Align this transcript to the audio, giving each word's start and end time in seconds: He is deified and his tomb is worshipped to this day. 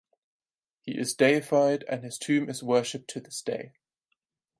He 0.81 0.97
is 0.99 1.13
deified 1.13 1.85
and 1.87 2.03
his 2.03 2.17
tomb 2.17 2.49
is 2.49 2.63
worshipped 2.63 3.07
to 3.11 3.21
this 3.21 3.43
day. 3.43 3.73